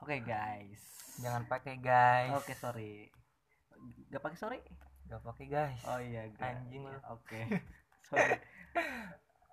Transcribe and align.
Oke 0.00 0.16
guys. 0.24 0.80
Jangan 1.20 1.44
pakai 1.44 1.76
guys. 1.76 2.32
Oke 2.32 2.56
sorry. 2.56 3.12
Gak 4.08 4.24
pakai 4.24 4.38
sorry? 4.40 4.58
Gak 5.12 5.20
pakai 5.20 5.44
guys. 5.44 5.80
Oh 5.84 6.00
iya. 6.00 6.24
Gak. 6.32 6.56
Anjing 6.56 6.88
lu. 6.88 6.98
Oke. 7.12 7.40
sorry. 8.08 8.40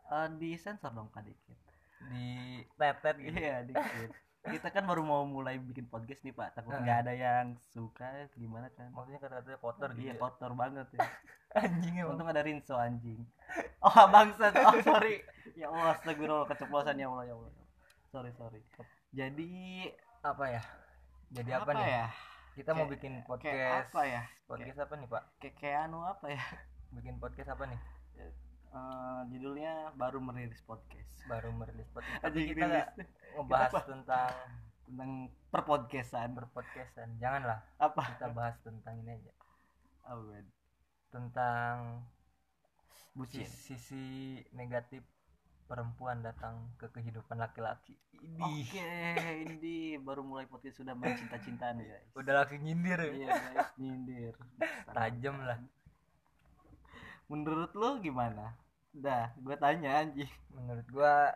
Eh, 0.08 0.28
di 0.40 0.56
sensor 0.56 0.96
dong 0.96 1.12
kak 1.12 1.28
dikit. 1.28 1.60
Di 2.08 2.64
tetet 2.80 3.16
gitu. 3.20 3.36
Iya 3.36 3.68
dikit. 3.68 4.12
Kita 4.48 4.72
kan 4.72 4.88
baru 4.88 5.04
mau 5.04 5.28
mulai 5.28 5.60
bikin 5.60 5.92
podcast 5.92 6.24
nih 6.24 6.32
pak. 6.32 6.56
Takut 6.56 6.80
nggak 6.80 7.00
ada 7.04 7.12
yang 7.12 7.60
suka 7.76 8.32
gimana 8.40 8.72
kan? 8.72 8.88
Maksudnya 8.96 9.20
kata-katanya 9.20 9.60
kotor 9.60 9.90
gitu. 10.00 10.08
Iya 10.08 10.14
ya. 10.16 10.22
kotor 10.24 10.52
banget 10.56 10.88
ya. 10.96 11.08
Anjing 11.60 11.96
emang. 12.00 12.16
Untung 12.16 12.32
ada 12.32 12.40
Rinso 12.40 12.80
anjing. 12.80 13.20
Oh 13.84 13.92
bangsat. 14.16 14.56
Oh 14.64 14.80
sorry. 14.80 15.28
Ya 15.60 15.68
Allah 15.68 16.00
astagfirullah 16.00 16.48
keceplosan 16.48 16.96
ya 16.96 17.12
Allah 17.12 17.28
ya 17.28 17.36
Allah. 17.36 17.52
Sorry 18.16 18.32
sorry. 18.40 18.64
Jadi 19.12 19.92
apa 20.28 20.46
ya? 20.50 20.62
Jadi 21.32 21.50
apa, 21.52 21.72
nih? 21.72 21.88
ya? 21.88 22.08
Kita 22.56 22.72
mau 22.74 22.84
Kayak- 22.84 22.94
bikin 22.98 23.12
Kayak 23.14 23.28
podcast. 23.30 23.88
apa 23.92 24.02
ya? 24.04 24.22
Podcast 24.48 24.80
apa 24.82 24.94
nih, 24.98 25.08
Pak? 25.08 25.24
Kayak 25.40 25.56
kayak 25.60 25.80
anu 25.88 26.00
apa 26.04 26.26
ya? 26.32 26.44
Bikin 26.92 27.16
podcast 27.20 27.50
apa 27.52 27.64
nih? 27.68 27.82
Eh, 28.68 29.20
judulnya 29.32 29.74
baru 29.96 30.20
merilis 30.20 30.60
podcast. 30.64 31.12
Baru 31.26 31.50
merilis 31.56 31.88
podcast. 31.92 32.22
Tapi 32.26 32.40
kita 32.48 32.66
nggak 32.66 32.88
ngebahas 33.36 33.72
Kita 33.72 33.80
apa? 33.80 33.88
tentang 33.88 34.32
tentang 34.88 35.12
perpodcastan. 35.52 36.28
berpodcastan. 36.36 37.08
Janganlah 37.20 37.60
Apa? 37.78 38.04
kita 38.16 38.28
bahas 38.32 38.56
tentang 38.64 38.94
ini 39.04 39.12
aja. 39.16 39.32
Oh. 40.08 40.32
Tentang 41.12 42.04
Bucin. 43.12 43.44
sisi 43.48 44.40
negatif 44.54 45.04
perempuan 45.68 46.24
datang 46.24 46.72
ke 46.80 46.88
kehidupan 46.90 47.38
laki-laki. 47.38 48.00
Ini 48.18 48.42
Oke, 48.42 48.92
ini 49.46 50.00
baru 50.02 50.26
mulai 50.26 50.48
podcast 50.48 50.82
sudah 50.82 50.96
main 50.98 51.14
cinta-cintaan 51.14 51.84
ya. 51.84 52.00
guys. 52.00 52.10
udah 52.18 52.34
laki 52.42 52.56
nyindir. 52.58 52.98
ya. 52.98 53.12
Iya 53.14 53.28
guys, 53.30 53.70
nyindir. 53.78 54.34
Tajam 54.96 55.36
lah. 55.44 55.60
Menurut 57.28 57.76
lo 57.76 58.00
gimana? 58.00 58.56
Dah, 58.96 59.36
gue 59.38 59.56
tanya 59.60 60.02
anjing. 60.02 60.32
Menurut 60.56 60.88
gua 60.90 61.36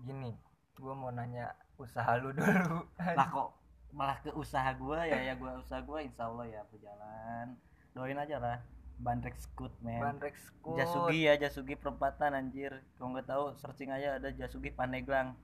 gini, 0.00 0.32
gua 0.78 0.94
mau 0.94 1.10
nanya 1.12 1.52
usaha 1.76 2.16
lu 2.16 2.32
dulu. 2.32 2.86
Lah 2.96 3.28
kok 3.28 3.58
malah 3.92 4.20
ke 4.20 4.30
usaha 4.36 4.68
gue 4.76 5.00
ya 5.08 5.32
ya 5.32 5.34
gue 5.36 5.48
usaha 5.64 5.80
gue 5.80 5.98
insya 6.04 6.28
Allah 6.28 6.44
ya 6.44 6.60
berjalan 6.68 7.56
doain 7.96 8.20
aja 8.20 8.36
lah 8.36 8.58
bandrek 8.98 9.38
skut 9.38 9.70
men 9.80 10.02
Bandrek 10.02 10.34
Skut. 10.34 10.74
Jasugi 10.74 11.30
ya 11.30 11.38
Jasugi 11.38 11.78
perempatan 11.78 12.34
anjir 12.34 12.82
kalau 12.98 13.14
nggak 13.14 13.30
tahu 13.30 13.44
searching 13.54 13.94
aja 13.94 14.18
ada 14.18 14.34
Jasugi 14.34 14.74
Pandeglang 14.74 15.38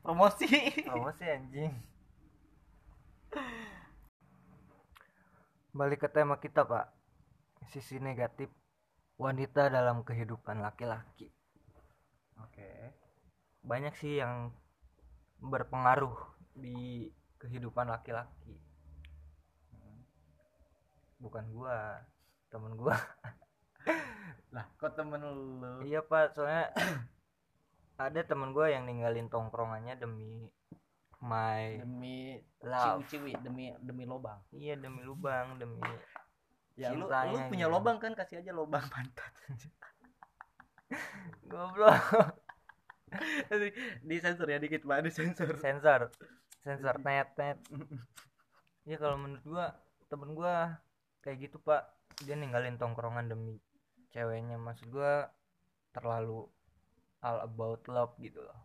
promosi 0.00 0.46
Promosi 0.88 1.24
anjing. 1.26 1.74
Balik 5.70 6.02
ke 6.02 6.08
tema 6.10 6.34
kita, 6.42 6.66
Pak. 6.66 6.90
Sisi 7.70 8.02
negatif 8.02 8.50
wanita 9.20 9.70
dalam 9.70 10.02
kehidupan 10.02 10.58
laki-laki. 10.58 11.30
oke 12.40 12.70
Banyak 13.62 13.94
sih 13.94 14.18
yang 14.18 14.50
berpengaruh 15.38 16.16
di 16.58 17.06
kehidupan 17.38 17.86
laki-laki. 17.86 18.56
Bukan 21.20 21.52
gua, 21.52 22.00
temen 22.50 22.74
gua. 22.76 22.94
lah 24.54 24.66
kok 24.82 24.98
temen 24.98 25.22
lu 25.22 25.86
iya, 25.86 26.02
Pak, 26.02 26.34
soalnya 26.34 26.74
ada 28.04 28.20
temen 28.26 28.50
gua 28.50 28.66
yang 28.66 28.82
ninggalin 28.84 29.30
tongkrongannya 29.30 29.94
demi 29.94 30.50
my 31.20 31.78
demi 31.78 32.40
love. 32.64 33.04
ciwi 33.06 33.36
demi 33.44 33.70
demi 33.78 34.08
lobang 34.08 34.40
Iya, 34.50 34.74
demi 34.80 35.04
lubang, 35.04 35.60
demi 35.60 35.78
ya 36.80 36.96
lu, 36.96 37.04
lu 37.04 37.36
punya 37.52 37.68
gitu. 37.68 37.74
lobang 37.76 37.96
kan 38.00 38.16
kasih 38.16 38.40
aja 38.40 38.56
lobang 38.56 38.80
pantat 38.92 39.32
goblok. 41.50 42.34
di 44.06 44.16
sensor 44.22 44.46
ya 44.48 44.56
dikit 44.62 44.86
pak 44.86 45.02
di 45.02 45.10
sensor 45.12 45.50
sensor 45.60 46.08
sensor 46.62 46.94
net 47.04 47.28
net 47.36 47.58
ya 48.86 48.96
kalau 48.96 49.18
menurut 49.18 49.44
gua 49.44 49.66
temen 50.08 50.30
gua 50.32 50.78
kayak 51.20 51.50
gitu 51.50 51.58
pak 51.60 51.84
dia 52.24 52.36
ninggalin 52.36 52.76
tongkrongan 52.76 53.30
demi 53.30 53.56
ceweknya. 54.12 54.60
Maksud 54.60 54.92
gua 54.92 55.28
terlalu 55.90 56.46
all 57.20 57.44
about 57.44 57.82
love 57.88 58.14
gitu 58.20 58.40
loh. 58.40 58.60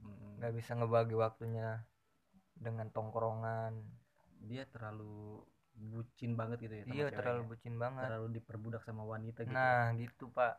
Hmm, 0.00 0.38
nggak 0.40 0.52
bisa 0.54 0.76
ngebagi 0.78 1.16
waktunya 1.16 1.82
dengan 2.54 2.88
tongkrongan. 2.92 3.74
Dia 4.46 4.64
terlalu 4.70 5.42
bucin 5.78 6.34
banget 6.34 6.58
gitu 6.66 6.74
ya 6.74 6.84
iya 6.90 7.06
ceweknya. 7.06 7.18
terlalu 7.22 7.42
bucin 7.54 7.74
banget. 7.78 8.04
Terlalu 8.10 8.28
diperbudak 8.42 8.82
sama 8.82 9.02
wanita 9.06 9.46
gitu. 9.46 9.54
Nah 9.54 9.94
gitu 9.94 10.24
pak. 10.34 10.54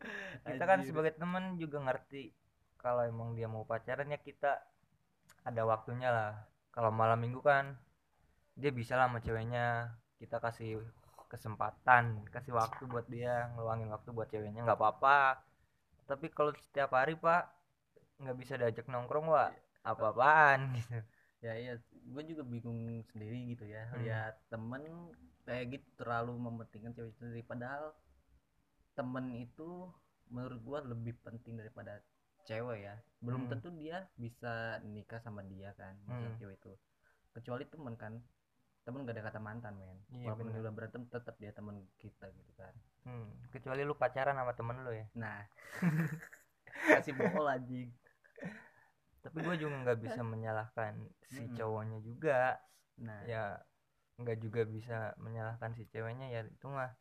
Kita 0.44 0.64
kan 0.68 0.84
sebagai 0.84 1.16
teman 1.16 1.56
juga 1.56 1.80
ngerti 1.80 2.34
kalau 2.76 3.00
emang 3.08 3.32
dia 3.32 3.48
mau 3.48 3.64
pacaran 3.64 4.12
ya 4.12 4.20
kita 4.20 4.60
ada 5.40 5.62
waktunya 5.64 6.12
lah. 6.12 6.32
Kalau 6.68 6.92
malam 6.92 7.16
minggu 7.16 7.40
kan 7.40 7.80
dia 8.52 8.68
bisa 8.68 9.00
lah 9.00 9.08
sama 9.08 9.24
ceweknya. 9.24 9.96
Kita 10.20 10.36
kasih 10.36 10.84
kesempatan 11.34 12.22
kasih 12.30 12.54
waktu 12.54 12.86
buat 12.86 13.06
dia 13.10 13.50
ngeluangin 13.52 13.90
waktu 13.90 14.08
buat 14.14 14.30
ceweknya 14.30 14.62
nggak 14.62 14.78
apa-apa. 14.78 15.42
Tapi 16.06 16.30
kalau 16.30 16.54
setiap 16.54 16.94
hari 16.94 17.18
pak 17.18 17.50
nggak 18.22 18.36
bisa 18.38 18.54
diajak 18.54 18.86
nongkrong 18.86 19.26
wah 19.26 19.50
apa-apaan 19.82 20.60
gitu. 20.78 21.02
Ya 21.42 21.52
iya. 21.58 21.74
Gue 22.08 22.22
juga 22.24 22.46
bingung 22.46 23.02
sendiri 23.10 23.52
gitu 23.52 23.66
ya. 23.66 23.84
Hmm. 23.90 24.00
lihat 24.00 24.34
temen 24.48 24.82
kayak 25.44 25.76
gitu 25.76 25.88
terlalu 26.00 26.32
mementingkan 26.38 26.94
cewek 26.94 27.10
itu. 27.10 27.18
Sendiri 27.18 27.42
padahal 27.42 27.92
temen 28.94 29.34
itu 29.34 29.90
menurut 30.30 30.60
gue 30.62 30.78
lebih 30.94 31.14
penting 31.20 31.58
daripada 31.58 32.00
cewek 32.46 32.84
ya. 32.84 32.94
Belum 33.20 33.44
Hmm. 33.44 33.50
tentu 33.56 33.68
dia 33.74 34.06
bisa 34.14 34.78
nikah 34.84 35.20
sama 35.20 35.42
dia 35.44 35.74
kan 35.74 35.96
Hmm. 36.06 36.36
cewek 36.38 36.60
itu. 36.60 36.72
Kecuali 37.34 37.64
temen 37.66 37.94
kan 37.98 38.14
temen 38.84 39.08
gak 39.08 39.16
ada 39.16 39.24
kata 39.32 39.40
mantan 39.40 39.74
men. 39.80 39.98
Iya, 40.12 40.28
walaupun 40.28 40.52
bener. 40.52 40.60
udah 40.60 40.72
berantem 40.76 41.02
tetap 41.08 41.34
dia 41.40 41.52
temen 41.56 41.88
kita 41.96 42.28
gitu 42.28 42.52
kan. 42.52 42.74
Hmm, 43.08 43.32
kecuali 43.48 43.80
lu 43.80 43.96
pacaran 43.96 44.36
sama 44.36 44.52
temen 44.52 44.76
lu 44.84 44.92
ya. 44.92 45.06
Nah. 45.16 45.40
Kasih 47.00 47.16
bohong 47.16 47.48
anjing. 47.48 47.88
Tapi 49.24 49.36
gue 49.40 49.56
juga 49.56 49.74
nggak 49.88 49.98
bisa 50.04 50.20
menyalahkan 50.20 51.00
si 51.32 51.48
cowoknya 51.56 51.98
juga. 52.04 52.60
Nah. 53.00 53.24
Ya 53.24 53.64
nggak 54.20 54.38
juga 54.44 54.62
bisa 54.68 55.16
menyalahkan 55.16 55.72
si 55.74 55.88
ceweknya 55.88 56.30
ya 56.30 56.44
itu 56.44 56.68
mah 56.68 56.92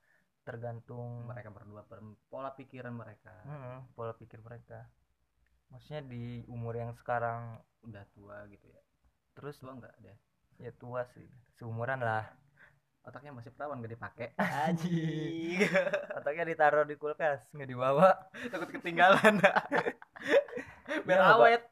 tergantung 0.48 1.30
mereka 1.30 1.52
berdua 1.52 1.84
per- 1.84 2.20
pola 2.32 2.56
pikiran 2.56 2.96
mereka. 2.96 3.36
Mm, 3.44 3.92
pola 3.92 4.16
pikir 4.16 4.40
mereka. 4.40 4.88
Maksudnya 5.68 6.08
di 6.08 6.48
umur 6.48 6.80
yang 6.80 6.96
sekarang 6.96 7.60
udah 7.84 8.08
tua 8.16 8.48
gitu 8.48 8.72
ya. 8.72 8.82
Terus 9.36 9.60
tua 9.60 9.76
enggak 9.76 9.96
deh 10.00 10.16
ya 10.64 10.72
tua 10.80 11.04
sih. 11.12 11.28
Seumuran 11.60 12.00
lah. 12.00 12.24
Otaknya 13.04 13.36
masih 13.36 13.52
perawan 13.52 13.84
gak 13.84 13.94
dipakai. 14.00 14.28
Anjing. 14.40 15.60
otaknya 16.18 16.44
ditaruh 16.48 16.88
di 16.88 16.96
kulkas 16.96 17.52
nggak 17.52 17.68
dibawa. 17.68 18.16
Takut 18.48 18.72
ketinggalan. 18.72 19.44
Biar 21.08 21.20
Iya, 21.20 21.36
awet. 21.36 21.64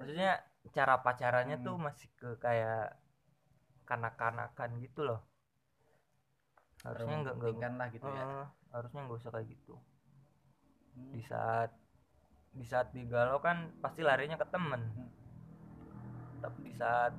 Maksudnya 0.00 0.40
cara 0.72 1.04
pacarannya 1.04 1.60
tuh 1.60 1.76
Hmm. 1.76 1.84
masih 1.92 2.08
ke 2.16 2.40
kayak 2.40 2.96
kanak-kanakan 3.84 4.80
gitu 4.80 5.04
loh. 5.04 5.20
Harusnya 6.80 7.16
nggak 7.28 7.34
nggak 7.36 7.72
lah 7.76 7.88
gitu 7.92 8.08
ya. 8.08 8.24
Harusnya 8.72 9.00
nggak 9.04 9.20
usah 9.20 9.30
kayak 9.36 9.52
gitu. 9.52 9.76
Hmm. 10.96 11.12
di 11.12 11.20
saat 11.20 11.76
di 12.56 12.64
saat 12.64 12.88
digalau 12.96 13.36
kan 13.44 13.68
pasti 13.84 14.00
larinya 14.00 14.40
ke 14.40 14.48
temen. 14.48 14.80
Hmm. 14.96 15.12
tapi 16.40 16.68
di 16.68 16.72
saat 16.72 17.12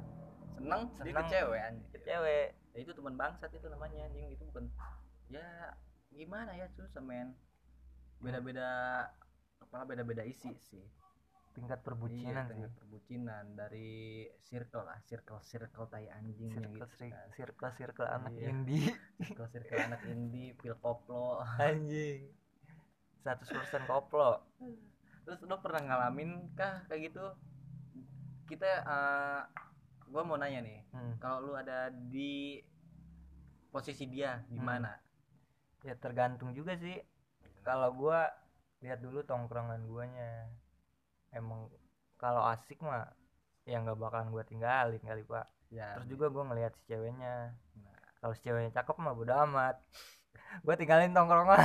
seneng 0.57 0.81
dia 0.98 1.04
Seneng. 1.06 1.15
ke 1.15 1.24
cewek 1.30 1.59
anjing. 1.62 1.88
Ke 1.94 2.00
cewek 2.01 2.45
ya 2.74 2.80
itu 2.81 2.92
teman 2.94 3.15
bangsat 3.15 3.50
itu 3.54 3.68
namanya 3.69 3.98
anjing. 4.06 4.25
Itu 4.30 4.44
bukan 4.50 4.65
ya 5.30 5.45
gimana 6.09 6.51
ya 6.54 6.65
susah 6.74 7.01
men. 7.01 7.38
Beda-beda 8.18 8.69
kepala 9.57 9.86
beda-beda 9.86 10.24
isi 10.25 10.51
sih. 10.68 10.81
Tingkat 11.54 11.81
iya, 11.81 11.86
perbucinan 11.86 12.45
sih. 12.45 12.54
tingkat 12.54 12.74
perbucinan 12.77 13.45
dari 13.54 13.89
circle 14.45 14.86
lah 14.86 14.98
circle 15.06 15.42
circle 15.42 15.89
tai 15.89 16.06
anjingnya 16.07 16.69
circle 16.69 16.86
gitu 16.86 16.86
circle 16.94 17.10
kan. 17.18 17.27
circle, 17.33 17.71
circle 17.74 18.07
anak 18.07 18.33
Iya. 18.33 18.48
indie. 18.53 18.86
Circle 19.25 19.50
circle 19.50 19.80
anak 19.81 20.01
indie 20.06 20.53
pil 20.53 20.77
koplo. 20.77 21.42
Anjing. 21.57 22.30
100% 23.25 23.44
koplo. 23.89 24.45
Terus 25.25 25.42
lo 25.44 25.57
pernah 25.60 25.81
ngalamin 25.83 26.53
kah 26.53 26.86
kayak 26.88 27.12
gitu? 27.12 27.25
Kita 28.48 28.71
eh 28.80 29.42
gua 30.07 30.21
mau 30.24 30.36
nanya 30.36 30.63
nih 30.63 30.80
Hmm. 30.92 31.15
kalau 31.19 31.44
lu 31.44 31.54
ada 31.54 31.92
di 31.92 32.63
posisi 33.69 34.07
dia 34.07 34.39
Hmm. 34.39 34.48
gimana 34.54 34.92
ya 35.86 35.94
tergantung 35.95 36.51
juga 36.51 36.74
sih. 36.75 36.98
Kalau 37.62 37.94
gua 37.94 38.27
lihat 38.80 39.00
dulu 39.00 39.21
tongkrongan 39.24 39.86
guanya. 39.86 40.48
Emang 41.31 41.69
kalau 42.18 42.42
asik 42.48 42.81
mah 42.81 43.13
yang 43.68 43.83
nggak 43.83 44.00
bakalan 44.00 44.31
gue 44.31 44.44
tinggalin 44.48 45.01
kali 45.04 45.21
pak. 45.24 45.45
Ya 45.69 45.94
terus 46.00 46.07
juga 46.07 46.31
gue 46.31 46.44
ngelihat 46.44 46.71
si 46.80 46.83
ceweknya. 46.88 47.51
Nah. 47.75 48.00
kalau 48.18 48.33
si 48.33 48.42
ceweknya 48.48 48.71
cakep 48.74 48.95
mah 48.98 49.13
bodo 49.13 49.33
amat. 49.48 49.75
Gue 50.65 50.75
tinggalin 50.80 51.12
tongkrongan. 51.12 51.60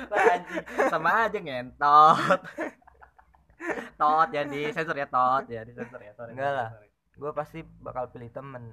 Sama 0.92 1.28
aja 1.28 1.38
ngentot. 1.38 2.40
Tot 4.00 4.28
jadi 4.32 4.72
sensor 4.72 4.96
ya 4.96 5.06
tot. 5.06 5.44
Ya 5.52 5.62
di 5.62 5.72
sensor 5.76 6.00
ya 6.00 6.12
sorry, 6.16 6.32
Enggak 6.32 6.52
lah. 6.56 6.68
Gue 7.18 7.30
pasti 7.34 7.66
bakal 7.82 8.06
pilih 8.14 8.30
temen. 8.30 8.70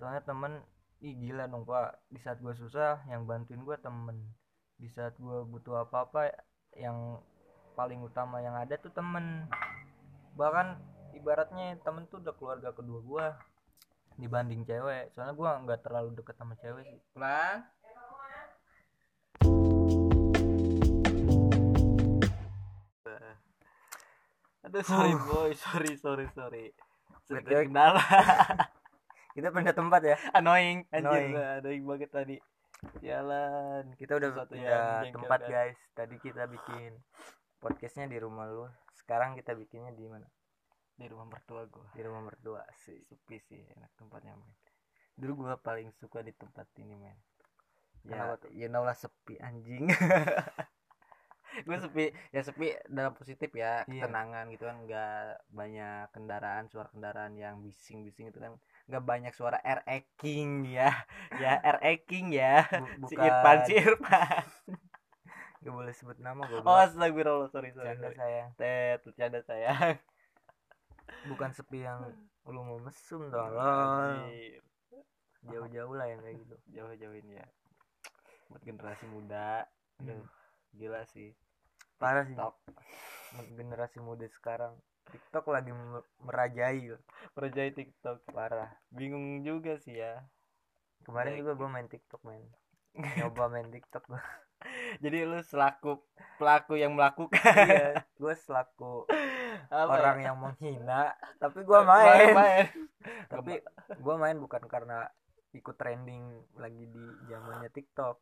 Soalnya 0.00 0.24
temen 0.24 0.64
ih 1.04 1.12
gila 1.20 1.44
dong 1.44 1.68
pak. 1.68 2.00
Di 2.08 2.16
saat 2.16 2.40
gue 2.40 2.56
susah 2.56 3.04
yang 3.12 3.28
bantuin 3.28 3.60
gue 3.60 3.76
temen. 3.76 4.16
Di 4.80 4.88
saat 4.88 5.12
gue 5.20 5.44
butuh 5.44 5.84
apa 5.84 6.08
apa 6.08 6.22
yang 6.74 7.20
paling 7.76 8.00
utama 8.00 8.40
yang 8.40 8.56
ada 8.56 8.80
tuh 8.80 8.90
temen. 8.90 9.44
Bahkan 10.34 10.80
ibaratnya 11.20 11.76
temen 11.84 12.08
tuh 12.08 12.24
udah 12.24 12.34
keluarga 12.40 12.72
kedua 12.72 12.98
gue 13.04 13.26
dibanding 14.16 14.64
cewek. 14.64 15.12
Soalnya 15.12 15.36
gue 15.36 15.50
nggak 15.68 15.80
terlalu 15.84 16.16
deket 16.16 16.34
sama 16.40 16.56
cewek 16.56 16.88
sih. 16.88 17.00
Pulang 17.12 17.68
aduh 24.64 24.80
sorry 24.80 25.12
boy. 25.28 25.52
Sorry 25.52 25.92
sorry 26.00 26.26
sorry 26.32 26.72
Betul. 27.28 27.68
kendala 27.68 28.02
kita 29.36 29.48
pindah 29.50 29.74
tempat 29.74 30.00
ya? 30.04 30.16
Annoying 30.36 30.86
anjir 30.94 31.10
Annoying. 31.10 31.34
annoying 31.34 31.84
banget 31.88 32.10
tadi. 32.14 32.36
Jalan. 33.02 33.96
Kita 33.98 34.12
udah 34.20 34.28
Sesuatu 34.30 34.54
yang 34.54 34.64
pindah 34.68 35.14
tempat 35.18 35.40
guys. 35.50 35.78
Tadi 35.96 36.16
kita 36.22 36.46
bikin 36.46 36.90
podcastnya 37.58 38.06
di 38.06 38.18
rumah 38.22 38.46
lu. 38.46 38.68
Sekarang 38.94 39.34
kita 39.34 39.56
bikinnya 39.58 39.90
di 39.90 40.06
mana? 40.06 40.28
Di 40.94 41.10
rumah 41.10 41.26
mertua 41.26 41.66
gua. 41.66 41.90
Di 41.96 42.02
rumah 42.06 42.22
mertua 42.22 42.62
sih. 42.86 43.02
Sepi 43.02 43.42
sih 43.42 43.58
enak 43.74 43.90
tempatnya 43.98 44.38
men. 44.38 44.54
Dulu 45.18 45.48
gua 45.48 45.58
paling 45.58 45.90
suka 45.98 46.22
di 46.22 46.30
tempat 46.30 46.70
ini 46.78 46.94
men. 46.94 47.18
Ya 48.04 48.36
tuh? 48.36 48.52
you 48.52 48.68
know 48.68 48.84
lah 48.84 48.92
sepi 48.92 49.40
anjing 49.40 49.88
gue 51.56 51.76
sepi 51.78 52.04
ya 52.30 52.42
sepi 52.42 52.66
dalam 52.86 53.14
positif 53.14 53.46
ya 53.54 53.86
Iya. 53.86 54.02
ketenangan 54.02 54.50
gitu 54.50 54.66
kan 54.66 54.76
nggak 54.82 55.14
banyak 55.48 56.10
kendaraan 56.10 56.66
suara 56.66 56.90
kendaraan 56.90 57.34
yang 57.34 57.62
bising-bising 57.62 58.28
itu 58.28 58.38
kan 58.38 58.58
nggak 58.84 59.00
banyak 59.00 59.30
suara 59.30 59.62
air 59.62 59.86
eking 59.86 60.66
ya 60.66 60.90
ya 61.42 61.62
air 61.62 61.78
eking 61.80 62.34
ya 62.34 62.66
Bu- 62.66 63.06
si 63.10 63.14
bukan. 63.14 63.24
Irfan 63.24 63.56
si 63.62 63.72
Irfan. 63.74 64.44
Gak 65.64 65.72
boleh 65.72 65.94
sebut 65.96 66.20
nama 66.20 66.44
gue 66.44 66.60
oh 66.60 66.76
astagfirullah 66.76 67.48
sorry 67.48 67.72
sorry, 67.72 67.88
canda 67.88 68.12
sayang. 68.12 68.48
Tet 68.54 69.00
bercanda 69.00 69.40
sayang. 69.40 69.96
Bukan 71.24 71.50
sepi 71.50 71.80
yang 71.80 72.04
lu 72.44 72.60
mau 72.60 72.76
mesum 72.76 73.32
tolong 73.32 74.28
Anjir. 74.28 74.60
jauh-jauh 75.42 75.94
lah 75.94 76.04
yang 76.04 76.20
kayak 76.20 76.36
gitu. 76.36 76.54
Jauh-jauhin 76.68 77.26
ya. 77.32 77.46
Buat 78.48 78.60
generasi 78.60 79.08
muda. 79.08 79.64
Aduh 80.04 80.20
gila 80.74 81.06
sih 81.06 81.30
parah 81.98 82.24
sih. 82.26 82.36
Generasi 83.58 83.98
muda 83.98 84.26
sekarang 84.30 84.74
TikTok 85.10 85.50
lagi 85.50 85.70
me- 85.70 86.06
merajai 86.22 86.94
perjai 87.34 87.70
TikTok. 87.70 88.24
Parah. 88.30 88.70
Bingung 88.90 89.42
juga 89.42 89.76
sih 89.78 89.98
ya. 89.98 90.22
Kemarin 91.04 91.36
juga 91.36 91.52
gue 91.54 91.68
main 91.68 91.88
TikTok 91.88 92.22
main 92.24 92.44
nyoba 92.94 93.50
main 93.50 93.66
TikTok 93.74 94.06
gue 94.06 94.22
jadi 95.02 95.26
lu 95.26 95.42
selaku 95.42 95.98
pelaku 96.38 96.78
yang 96.78 96.94
melakukan. 96.94 97.42
Iya 97.42 98.06
gue 98.14 98.34
selaku 98.38 99.04
Apa 99.70 99.98
orang 99.98 100.18
ya? 100.22 100.30
yang 100.30 100.38
menghina 100.38 101.10
tapi 101.42 101.66
gue 101.66 101.80
main 101.82 102.30
main. 102.32 102.66
tapi 103.26 103.60
gue 103.98 104.14
main 104.14 104.38
bukan 104.38 104.62
karena 104.70 105.10
ikut 105.54 105.74
trending 105.74 106.22
lagi 106.58 106.86
di 106.86 107.04
zamannya 107.26 107.70
TikTok. 107.70 108.16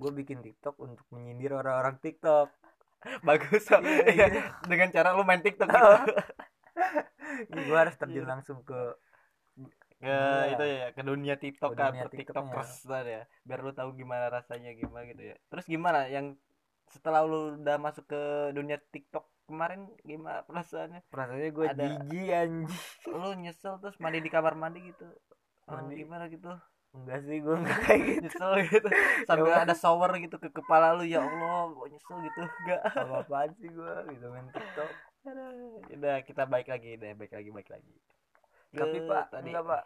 Gue 0.00 0.10
bikin 0.12 0.40
TikTok 0.40 0.80
untuk 0.80 1.04
menyindir 1.12 1.52
orang-orang 1.52 2.00
TikTok 2.00 2.48
bagus 3.22 3.62
so. 3.62 3.76
Iya, 3.76 4.04
Iya, 4.06 4.26
iya. 4.28 4.42
dengan 4.62 4.88
cara 4.90 5.08
lu 5.12 5.22
main 5.22 5.40
TikTok 5.40 5.66
gitu. 5.66 6.12
gue 7.50 7.76
harus 7.76 7.94
terjun 7.94 8.24
langsung 8.24 8.60
ke 8.62 8.80
ke 9.96 10.04
Iya. 10.04 10.52
itu 10.52 10.64
ya 10.66 10.86
ke 10.90 11.02
dunia 11.02 11.34
TikTok 11.34 11.72
Ke 11.72 11.78
kan 11.78 11.88
dunia 11.90 12.04
TikToknya. 12.06 12.52
TikTokers 12.52 12.72
ya 13.06 13.22
biar 13.42 13.60
lu 13.60 13.72
tahu 13.72 13.90
gimana 13.94 14.28
rasanya 14.28 14.70
gimana 14.72 15.04
gitu 15.06 15.22
ya 15.24 15.36
terus 15.46 15.64
gimana 15.64 16.04
yang 16.06 16.36
setelah 16.86 17.24
lu 17.24 17.56
udah 17.56 17.76
masuk 17.76 18.04
ke 18.04 18.22
dunia 18.52 18.76
TikTok 18.86 19.24
kemarin 19.44 19.88
gimana 20.02 20.44
perasaannya 20.44 21.00
perasaannya 21.06 21.50
gue 21.50 21.66
Ada- 21.66 21.80
jijik 22.02 22.28
anjing 22.30 22.68
lu 23.08 23.28
nyesel 23.36 23.74
terus 23.78 23.96
mandi 23.96 24.18
di 24.18 24.28
kamar 24.28 24.54
mandi 24.54 24.80
gitu 24.84 25.08
Oh, 25.66 25.74
Mandi. 25.74 25.98
gimana 25.98 26.28
gitu 26.28 26.46
enggak 26.96 27.20
sih 27.28 27.36
gue 27.44 27.54
enggak 27.56 27.78
kayak 27.84 28.00
gitu. 28.08 28.24
Nyesel 28.24 28.52
gitu. 28.64 28.88
Sambil 29.28 29.52
Ya 29.52 29.58
ada 29.62 29.74
shower 29.76 30.10
gitu 30.16 30.36
ke 30.40 30.48
kepala 30.48 30.96
lu 30.96 31.04
ya 31.04 31.20
Allah 31.20 31.68
kok 31.70 31.86
nyesel 31.92 32.16
gitu. 32.24 32.40
Enggak. 32.42 32.82
Apa 32.90 33.14
apaan 33.22 33.50
sih 33.60 33.68
gue 33.68 33.92
gitu 34.16 34.26
main 34.32 34.48
TikTok. 34.50 34.90
Udah 35.92 36.16
kita 36.24 36.42
baik 36.48 36.68
lagi 36.72 36.96
deh. 36.96 37.12
Baik 37.12 37.32
lagi 37.36 37.50
baik 37.52 37.68
lagi. 37.70 37.94
Ke 38.72 38.82
tapi 38.82 38.98
pak 39.04 39.24
tadi. 39.30 39.50
enggak 39.52 39.64
pak. 39.64 39.82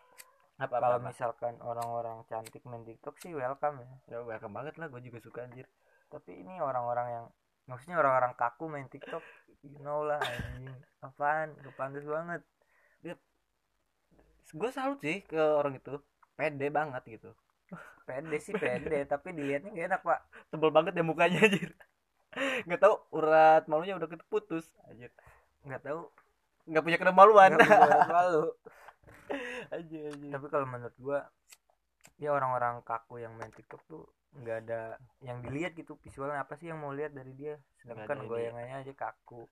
Apa 0.60 0.76
kalau 0.76 0.98
misalkan 1.00 1.54
orang-orang 1.64 2.16
cantik 2.28 2.62
main 2.68 2.84
TikTok 2.86 3.16
sih 3.18 3.34
welcome 3.34 3.82
ya. 3.82 3.90
Ya 4.06 4.18
welcome 4.22 4.54
banget 4.54 4.78
lah. 4.78 4.86
Gue 4.88 5.02
juga 5.02 5.18
suka 5.18 5.44
anjir. 5.44 5.66
Tapi 6.08 6.46
ini 6.46 6.62
orang-orang 6.62 7.08
yang 7.10 7.26
maksudnya 7.66 7.98
orang-orang 7.98 8.34
kaku 8.38 8.66
main 8.66 8.86
TikTok 8.86 9.22
you 9.66 9.76
know 9.82 10.06
lah 10.06 10.22
anjing. 10.22 10.72
Apaan? 11.04 11.58
Kepantes 11.60 12.06
banget. 12.06 12.42
Gue 14.50 14.70
salut 14.74 14.98
sih 14.98 15.22
ke 15.22 15.38
orang 15.38 15.78
itu 15.78 15.94
pede 16.40 16.72
banget 16.72 17.02
gitu. 17.04 17.30
Pede 18.08 18.40
sih 18.40 18.56
pede 18.56 19.04
tapi 19.04 19.36
dilihatnya 19.36 19.70
gak 19.76 19.86
enak 19.92 20.00
pak. 20.00 20.20
Tebel 20.48 20.72
banget 20.72 20.96
ya 20.96 21.04
mukanya 21.04 21.44
anjir. 21.44 21.70
Nggak 22.66 22.80
tahu 22.80 22.94
urat 23.12 23.68
malunya 23.68 24.00
udah 24.00 24.08
keputus 24.08 24.72
anjir. 24.88 25.12
Nggak 25.68 25.84
tahu. 25.84 26.08
Nggak 26.64 26.82
punya 26.88 26.98
kemaluan. 26.98 27.50
Nggak 27.60 28.08
malu. 28.08 28.44
Anjir 29.74 30.10
anjir. 30.10 30.30
Tapi 30.34 30.46
kalau 30.50 30.66
menurut 30.66 30.96
gua 30.98 31.20
ya 32.18 32.34
orang-orang 32.34 32.82
kaku 32.82 33.22
yang 33.22 33.36
main 33.38 33.52
TikTok 33.54 33.82
tuh 33.86 34.02
nggak 34.34 34.56
ada 34.66 34.98
yang 35.22 35.38
dilihat 35.44 35.78
gitu 35.78 35.94
visualnya. 36.02 36.42
Apa 36.42 36.58
sih 36.58 36.72
yang 36.72 36.82
mau 36.82 36.90
lihat 36.90 37.14
dari 37.14 37.30
dia? 37.36 37.54
Sedangkan 37.78 38.26
goyangannya 38.26 38.82
aja 38.82 38.92
kaku. 38.96 39.46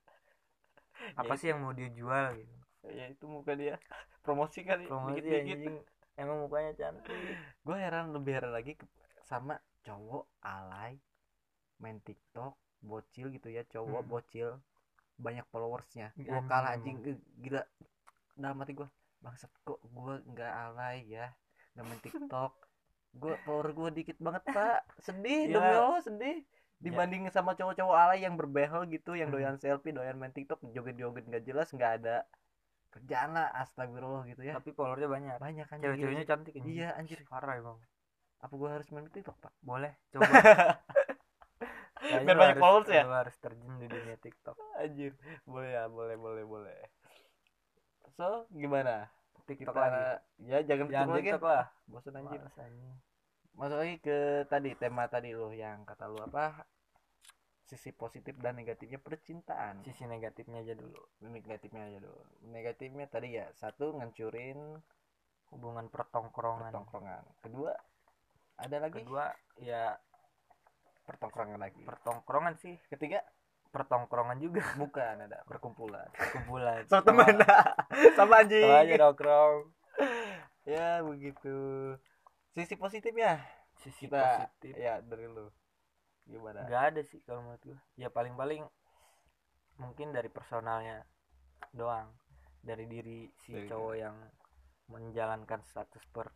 Apa 1.14 1.34
Ya 1.34 1.38
sih 1.38 1.46
yang 1.54 1.62
mau 1.62 1.70
dia 1.70 1.90
jual 1.94 2.34
gitu? 2.34 2.54
Ya 2.90 3.04
itu 3.10 3.24
muka 3.30 3.54
dia. 3.54 3.78
Promosi 4.26 4.66
kali 4.66 4.86
promosi 4.86 5.22
dikit-dikit. 5.22 5.58
anjing 5.58 5.76
emang 6.18 6.42
mukanya 6.42 6.74
cantik 6.74 7.14
gue 7.62 7.76
heran 7.76 8.10
lebih 8.10 8.32
heran 8.34 8.52
lagi 8.52 8.74
sama 9.22 9.54
cowok 9.80 10.26
alay 10.42 10.98
main 11.78 12.02
TikTok 12.02 12.52
bocil 12.80 13.30
gitu 13.30 13.48
ya 13.48 13.62
cowok 13.64 14.02
Hmm. 14.02 14.10
bocil 14.10 14.48
banyak 15.18 15.42
followersnya. 15.50 16.14
Gue 16.14 16.30
Anjing 16.30 16.46
kalah 16.46 16.70
anjing 16.70 16.96
Eh, 17.02 17.18
gila. 17.38 17.62
Dalam 18.34 18.62
hati 18.62 18.70
gue 18.72 18.86
bangsat 19.18 19.50
kok 19.62 19.82
gue 19.82 20.14
nggak 20.30 20.52
alay 20.54 21.02
ya? 21.04 21.26
Nggak 21.74 21.84
main 21.84 22.00
TikTok. 22.00 22.52
Gue 23.14 23.34
follower 23.42 23.74
gue 23.74 23.88
dikit 23.98 24.18
banget 24.22 24.46
pak. 24.46 24.86
Sedih 25.02 25.50
Iya. 25.50 25.54
demi 25.58 25.74
Allah 25.74 26.02
sedih. 26.02 26.38
Dibanding 26.78 27.26
sama 27.34 27.58
cowok-cowok 27.58 27.96
alay 27.98 28.22
yang 28.22 28.38
berbehel 28.38 28.86
gitu 28.86 29.18
yang 29.18 29.30
Hmm. 29.30 29.42
doyan 29.42 29.56
selfie 29.58 29.90
doyan 29.90 30.14
main 30.14 30.30
TikTok 30.30 30.62
joget-joget 30.70 31.26
nggak 31.26 31.42
jelas 31.42 31.66
nggak 31.74 31.92
ada 31.98 32.22
kerjaan 32.88 33.30
lah 33.36 33.52
astagfirullah 33.56 34.24
gitu 34.30 34.42
ya. 34.44 34.56
Tapi 34.56 34.70
followernya 34.72 35.08
banyak. 35.08 35.36
Banyak 35.38 35.66
kan 35.68 35.78
cewek-ceweknya 35.80 36.24
cantik 36.24 36.54
anjing. 36.56 36.74
Iya, 36.74 36.88
anjir. 36.96 37.18
parah 37.28 37.54
emang. 37.58 37.78
Apa 38.38 38.52
gue 38.54 38.68
harus 38.70 38.86
main 38.94 39.06
TikTok 39.10 39.36
pak? 39.42 39.52
Boleh 39.60 39.92
coba. 40.14 40.26
Kayaknya 41.98 42.26
Biar 42.30 42.38
banyak 42.38 42.58
followers 42.62 42.88
ya? 42.88 43.02
harus 43.04 43.36
terjun 43.42 43.74
di 43.82 43.86
dunia 43.90 44.16
TikTok. 44.22 44.56
Anjir 44.78 45.12
boleh 45.44 45.70
ya 45.74 45.84
boleh 45.90 46.16
boleh 46.16 46.44
boleh. 46.46 46.78
So 48.14 48.46
gimana? 48.54 49.10
TikTok 49.48 49.72
kita 49.72 49.80
lagi. 49.80 50.02
ya 50.44 50.58
jangan 50.62 50.86
jangan 50.92 51.06
TikTok 51.08 51.16
lagi 51.16 51.28
TikTok 51.28 51.44
lah. 51.44 51.64
Bosan 51.88 52.14
anjir 52.20 52.40
masuk 53.58 53.74
lagi 53.74 53.98
ke 53.98 54.46
tadi 54.46 54.70
tema 54.78 55.10
tadi 55.10 55.34
lo 55.34 55.50
yang 55.50 55.82
kata 55.82 56.06
lu 56.06 56.22
apa 56.22 56.62
sisi 57.68 57.92
positif 57.92 58.32
dan 58.40 58.56
negatifnya 58.56 58.96
percintaan. 58.96 59.84
Sisi 59.84 60.08
negatifnya 60.08 60.64
aja 60.64 60.72
dulu. 60.72 60.96
Negatifnya 61.28 61.84
aja 61.92 61.98
dulu. 62.00 62.20
Negatifnya 62.48 63.06
tadi 63.12 63.36
ya 63.36 63.52
satu 63.52 63.92
ngancurin 64.00 64.80
hubungan 65.52 65.92
pertongkrongan. 65.92 66.72
pertongkrongan. 66.72 67.22
Kedua 67.44 67.76
ada 68.56 68.76
lagi? 68.80 69.04
Kedua 69.04 69.28
ya 69.60 69.92
pertongkrongan 71.04 71.60
lagi. 71.60 71.84
pertongkrongan 71.84 72.56
sih. 72.56 72.80
Ketiga? 72.88 73.20
Pertongkrongan 73.68 74.40
juga. 74.40 74.64
Bukan 74.80 75.28
ada 75.28 75.44
perkumpulan. 75.44 76.08
Kumpulan 76.16 76.84
sama 76.90 77.04
teman 77.04 77.36
sama 78.16 78.34
anjing. 78.40 78.64
Sama 78.64 78.80
aja 78.80 78.94
nongkrong. 78.96 79.56
Ya 80.64 81.04
begitu. 81.04 81.56
Sisi 82.56 82.80
positifnya? 82.80 83.44
Sisi 83.76 84.08
kita 84.08 84.48
positif. 84.48 84.72
ya 84.72 85.04
dari 85.04 85.28
lu 85.28 85.52
gimana? 86.28 86.60
Nggak 86.68 86.82
ada 86.92 87.00
sih 87.02 87.20
kalau 87.24 87.40
menurut 87.42 87.62
gua. 87.64 87.78
Ya 87.96 88.08
paling 88.12 88.34
paling 88.36 88.62
mungkin 89.78 90.12
dari 90.12 90.28
personalnya 90.28 91.02
doang. 91.72 92.12
Dari 92.62 92.84
diri 92.84 93.30
si 93.42 93.54
Dari 93.56 93.68
cowok 93.70 93.94
yang 93.96 94.16
menjalankan 94.88 95.60
status 95.64 96.04
per 96.08 96.32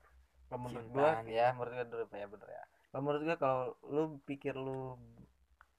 menurut 0.52 0.84
gitu. 1.24 1.32
ya 1.32 1.56
menurut 1.56 1.72
gua 1.72 1.86
dulu 1.88 2.04
ya 2.12 2.26
bener 2.28 2.48
ya. 2.48 2.64
Kalau 2.92 3.02
menurut 3.04 3.22
gua 3.24 3.36
kalau 3.40 3.62
lu 3.88 4.02
pikir 4.24 4.54
lu 4.56 4.96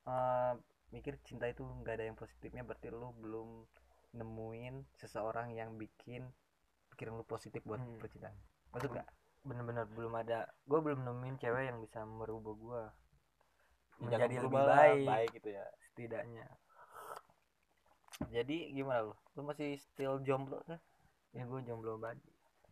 eh, 0.06 0.54
mikir 0.90 1.18
cinta 1.26 1.46
itu 1.50 1.62
nggak 1.62 1.94
ada 1.98 2.06
yang 2.06 2.18
positifnya 2.18 2.62
berarti 2.66 2.90
lu 2.94 3.14
belum 3.18 3.66
nemuin 4.14 4.76
seseorang 4.98 5.54
yang 5.58 5.74
bikin 5.78 6.30
pikiran 6.94 7.18
lu 7.18 7.26
positif 7.26 7.66
buat 7.66 7.82
Hmm. 7.82 7.98
percintaan. 7.98 8.38
Maksud 8.74 8.94
gak 8.94 9.10
bener-bener 9.42 9.86
belum 9.90 10.14
ada. 10.14 10.46
Gue 10.66 10.80
belum 10.82 11.02
nemuin 11.02 11.42
cewek 11.42 11.66
yang 11.70 11.82
bisa 11.82 12.06
merubah 12.06 12.54
gue 12.54 12.82
menjadi 14.02 14.36
lebih 14.42 14.64
baik, 14.64 15.06
baik 15.06 15.30
gitu 15.38 15.50
ya 15.54 15.66
setidaknya. 15.92 16.48
Jadi 18.30 18.74
gimana 18.74 19.10
lu? 19.10 19.14
Lu 19.36 19.42
masih 19.46 19.78
still 19.82 20.22
jomblo 20.24 20.62
kan 20.66 20.80
ya 21.34 21.50
gue 21.50 21.60
jomblo 21.66 21.98
banget. 21.98 22.22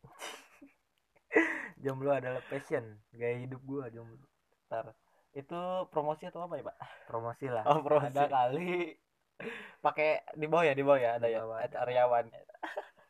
Jomblo 1.81 2.13
adalah 2.13 2.45
passion 2.45 3.01
gaya 3.09 3.41
hidup 3.41 3.57
gue 3.65 3.89
jomblo. 3.89 4.21
Ntar 4.69 4.93
itu 5.33 5.61
promosi 5.89 6.29
atau 6.29 6.45
apa 6.45 6.61
ya 6.61 6.63
pak? 6.69 6.77
Promosi 7.09 7.49
lah. 7.49 7.65
Oh 7.65 7.81
promosi. 7.81 8.13
ada 8.13 8.29
kali. 8.29 8.93
Pakai 9.81 10.21
di 10.37 10.45
bawah 10.45 10.69
ya 10.69 10.73
di 10.77 10.85
bawah 10.85 11.01
ya 11.01 11.17
ada 11.17 11.25
Di 11.25 11.33
ya 11.33 11.41
bawah 11.41 11.57
At 11.57 11.73
ada. 11.73 11.89
Aryawan. 11.89 12.29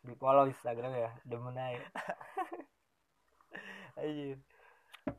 Di 0.08 0.14
follow 0.16 0.48
instagram 0.48 0.96
ya 0.96 1.12
demen 1.28 1.60
aja 1.60 1.84
Anjir. 4.00 4.40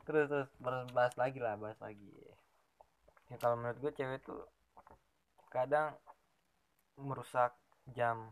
terus 0.03 0.27
terus 0.27 0.49
bahas, 0.57 0.89
bahas 0.91 1.13
lagi 1.15 1.39
lah 1.39 1.55
bahas 1.55 1.79
lagi 1.79 2.09
ya 3.33 3.35
kalau 3.41 3.57
menurut 3.57 3.81
gue 3.81 3.91
cewek 3.97 4.21
tuh 4.21 4.45
kadang 5.49 5.97
merusak 7.01 7.57
jam. 7.89 8.29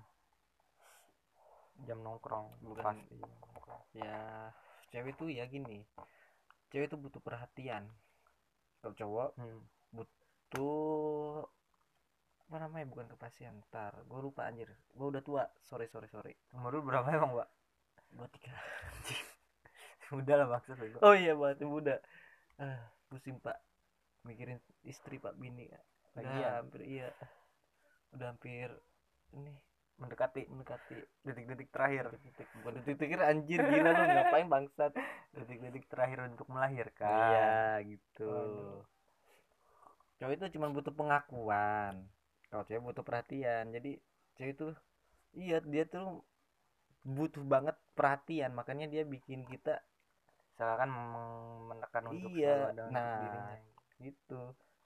Jam 1.82 1.98
nongkrong 2.06 2.62
Bukan. 2.62 2.86
pasti 2.86 3.18
ya 3.98 4.54
cewek 4.94 5.18
tuh 5.18 5.34
ya 5.34 5.50
gini. 5.50 5.82
Cewek 6.70 6.94
tuh 6.94 7.02
butuh 7.02 7.18
perhatian. 7.18 7.90
Kalau 8.86 8.94
cowok 8.94 9.30
hmm. 9.42 9.62
tuh 10.54 11.42
apa 12.46 12.56
namanya 12.62 12.86
bukan 12.86 13.10
kepastian. 13.10 13.58
Ntar 13.74 14.06
gue 14.06 14.20
lupa 14.22 14.46
anjir. 14.46 14.70
Gue 14.94 15.10
udah 15.10 15.26
tua. 15.26 15.44
Sorry 15.66 15.90
sorry 15.90 16.06
sorry. 16.14 16.38
Umur 16.54 16.78
lu 16.78 16.86
berapa 16.86 17.10
emang 17.10 17.34
mbak? 17.34 17.50
Dua 18.14 18.30
tiga. 18.30 18.54
Udah 20.12 20.44
lah 20.44 20.48
maksud 20.60 20.76
gue 20.76 21.00
oh 21.00 21.16
iya 21.16 21.32
masih 21.32 21.64
muda 21.64 21.96
ah 22.60 22.84
pusing 23.08 23.40
pak 23.40 23.56
mikirin 24.28 24.60
istri 24.86 25.18
pak 25.18 25.34
bini 25.38 25.70
udah. 25.70 25.82
Lagian. 26.18 26.52
hampir 26.66 26.82
iya. 26.84 27.10
Udah 28.12 28.36
hampir 28.36 28.70
ini 29.32 29.54
mendekati 30.02 30.50
mendekati 30.50 30.98
detik-detik 31.24 31.70
terakhir. 31.72 32.12
Detik 32.12 32.48
bukan 32.62 32.82
detik 32.82 32.98
detik 33.00 33.22
anjir 33.22 33.60
gila 33.62 33.90
lu 33.96 34.04
ngapain 34.12 34.48
bangsat. 34.50 34.92
Detik-detik 35.32 35.86
terakhir 35.88 36.28
untuk 36.28 36.48
melahirkan. 36.52 37.08
Iya 37.08 37.62
gitu. 37.86 38.30
Waduh. 38.30 38.82
cowok 40.22 40.34
itu 40.38 40.46
cuma 40.54 40.70
butuh 40.70 40.94
pengakuan. 40.94 42.06
Kalau 42.54 42.64
cewek 42.68 42.84
butuh 42.84 43.02
perhatian. 43.02 43.74
Jadi 43.74 43.98
cewek 44.38 44.54
itu 44.54 44.68
iya 45.34 45.58
dia 45.64 45.88
tuh 45.88 46.22
butuh 47.02 47.42
banget 47.48 47.74
perhatian. 47.98 48.54
Makanya 48.54 48.86
dia 48.92 49.02
bikin 49.08 49.48
kita 49.50 49.82
seakan 50.60 50.90
meng- 50.94 51.64
menekan 51.74 52.04
untuk 52.12 52.30
Iya, 52.38 52.70
nah. 52.92 53.18
dirinya 53.18 53.71
gitu. 54.02 54.42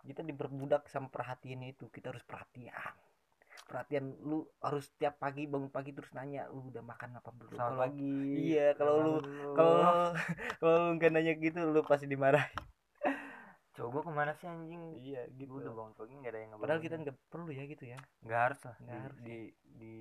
Kita 0.05 0.22
diperbudak 0.22 0.86
sama 0.91 1.10
perhatian 1.10 1.65
itu 1.65 1.89
kita 1.89 2.13
harus 2.13 2.22
perhatian. 2.27 2.93
Perhatian 3.65 4.13
lu 4.22 4.45
harus 4.62 4.91
tiap 5.00 5.17
pagi 5.17 5.50
bangun 5.50 5.72
pagi 5.74 5.95
terus 5.95 6.12
nanya 6.13 6.45
lu 6.51 6.69
udah 6.69 6.84
makan 6.86 7.17
apa 7.17 7.31
belum? 7.34 7.57
Kalau 7.57 7.81
pagi. 7.81 8.19
iya 8.51 8.75
kalau 8.77 8.95
lu 9.01 9.13
kalau 9.57 9.75
kalau 10.62 10.75
lu 10.86 10.89
nggak 11.00 11.10
nanya 11.10 11.34
gitu 11.39 11.60
lu 11.63 11.81
pasti 11.81 12.05
dimarahin. 12.05 12.53
Gua 13.75 14.01
ke 14.03 14.12
mana 14.12 14.31
sih 14.38 14.45
anjing? 14.45 15.01
Iya 15.01 15.25
Gua 15.48 15.63
udah 15.63 15.74
bangun 15.74 15.93
pagi 15.98 16.13
nggak 16.19 16.31
ada 16.36 16.39
yang 16.39 16.51
padahal 16.62 16.79
kita 16.84 16.95
nggak 17.01 17.17
perlu 17.31 17.50
ya 17.50 17.63
gitu 17.65 17.84
ya. 17.89 18.00
Nggak 18.22 18.39
harus 18.51 18.60
lah. 18.62 18.75
Nggak 18.84 18.93
di, 18.93 19.01
harus. 19.01 19.19
di 19.24 19.38
di 19.65 19.95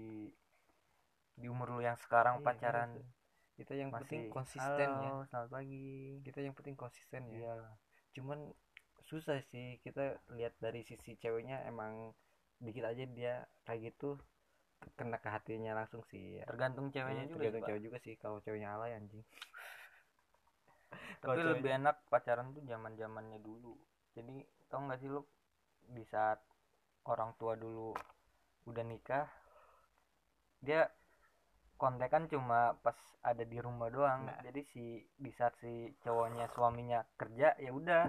di 1.35 1.47
umur 1.51 1.67
lu 1.75 1.81
yang 1.83 1.99
sekarang 1.99 2.39
Iya, 2.39 2.47
pacaran 2.47 2.91
harus. 2.95 3.09
kita 3.57 3.73
yang 3.75 3.91
masih 3.91 4.03
penting 4.05 4.23
konsisten 4.29 4.89
ya. 4.93 5.09
Halo 5.09 5.25
selamat 5.31 5.51
pagi. 5.51 5.89
Kita 6.21 6.39
yang 6.45 6.55
penting 6.55 6.75
konsisten 6.77 7.23
ya. 7.33 7.39
Iya 7.41 7.55
cuman 8.15 8.55
susah 9.05 9.41
sih 9.53 9.77
kita 9.85 10.17
lihat 10.33 10.57
dari 10.59 10.81
sisi 10.83 11.17
ceweknya 11.21 11.61
emang 11.69 12.13
dikit 12.59 12.85
aja 12.89 13.05
dia 13.05 13.35
kayak 13.69 13.93
gitu 13.93 14.17
kena 14.97 15.17
ke 15.21 15.29
hatinya 15.33 15.73
langsung 15.77 16.05
sih. 16.09 16.41
Ya 16.41 16.45
tergantung 16.45 16.93
ceweknya 16.93 17.25
Iya, 17.25 17.31
juga 17.33 17.41
tergantung 17.41 17.53
sih, 17.57 17.61
Pak. 17.61 17.69
cewek 17.69 17.83
juga 17.83 17.99
sih 18.05 18.15
kalau 18.21 18.39
ceweknya 18.45 18.69
alay 18.77 18.93
anjing. 18.97 19.25
Tapi 21.25 21.41
ceweknya- 21.41 21.51
lebih 21.57 21.71
enak 21.81 21.97
pacaran 22.09 22.53
tuh 22.53 22.65
zaman 22.65 22.93
zamannya 22.97 23.39
dulu. 23.41 23.77
Jadi 24.13 24.45
tau 24.69 24.81
nggak 24.85 24.99
sih 25.01 25.09
lu 25.09 25.21
di 25.89 26.05
saat 26.05 26.41
orang 27.05 27.37
tua 27.37 27.57
dulu 27.57 27.93
udah 28.65 28.85
nikah 28.85 29.29
dia 30.65 30.89
kontekan 31.77 32.25
cuma 32.33 32.73
pas 32.81 32.97
ada 33.21 33.45
di 33.45 33.61
rumah 33.61 33.93
doang. 33.93 34.25
Nah. 34.25 34.41
jadi 34.41 34.65
si 34.73 35.05
di 35.21 35.29
saat 35.37 35.53
si 35.61 35.93
cowoknya 36.01 36.49
suaminya 36.57 37.05
kerja 37.21 37.53
ya 37.61 37.69
udah 37.73 38.09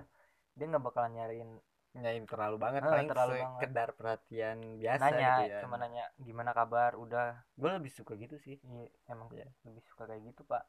dia 0.56 0.66
nggak 0.66 0.84
bakalan 0.84 1.12
nyariin 1.14 1.52
nyain 1.96 2.28
terlalu 2.28 2.60
banget 2.60 2.82
Ah, 2.84 2.92
paling 2.92 3.08
terlalu 3.08 3.34
banget. 3.40 3.56
sekedar 3.56 3.90
perhatian 3.96 4.58
biasa 4.76 5.00
nanya 5.06 5.32
gitu 5.40 5.44
ya. 5.48 5.60
cuma 5.64 5.76
nanya 5.80 6.06
gimana 6.20 6.52
kabar? 6.52 6.92
Udah. 6.96 7.40
Gue 7.56 7.72
lebih 7.72 7.88
suka 7.88 8.20
gitu 8.20 8.36
sih. 8.36 8.60
Iya, 8.60 8.88
emang 9.08 9.32
Iya. 9.32 9.48
lebih 9.64 9.80
suka 9.82 10.04
kayak 10.04 10.24
gitu 10.26 10.44
pak. 10.44 10.68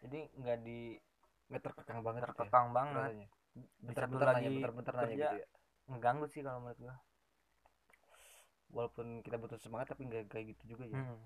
Jadi 0.00 0.32
nggak 0.32 0.58
di 0.62 0.96
nggak 1.52 1.60
terkekang 1.60 2.00
banget 2.00 2.20
gitu 2.20 2.24
ya, 2.24 2.36
terkekang 2.36 2.66
banget. 2.72 3.04
rasanya. 3.04 3.28
di 3.50 3.60
satu 3.60 3.82
bentar-bentar 3.84 4.26
lagi 4.30 4.38
nanya 4.40 4.56
bentar-bentar 4.56 4.94
nanya 4.94 5.16
gitu 5.18 5.36
ya. 5.36 5.46
Mengganggu 5.90 6.26
sih 6.26 6.40
kalau 6.40 6.58
menurut 6.62 6.78
gua. 6.78 6.94
Walaupun 8.70 9.06
kita 9.20 9.36
butuh 9.36 9.58
semangat 9.58 9.92
tapi 9.92 10.06
nggak 10.06 10.30
kayak 10.30 10.54
gitu 10.54 10.72
juga 10.72 10.84
ya. 10.86 10.96
Hmm. 10.96 11.20